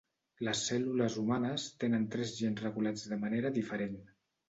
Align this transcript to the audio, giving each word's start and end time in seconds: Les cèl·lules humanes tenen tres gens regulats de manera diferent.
Les 0.45 0.63
cèl·lules 0.69 1.17
humanes 1.25 1.67
tenen 1.85 2.09
tres 2.17 2.35
gens 2.41 2.67
regulats 2.69 3.09
de 3.15 3.25
manera 3.29 3.57
diferent. 3.63 3.99